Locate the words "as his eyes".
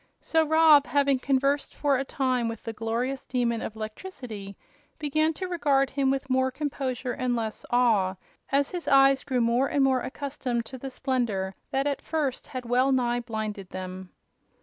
8.51-9.23